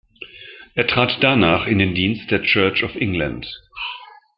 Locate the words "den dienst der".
1.77-2.41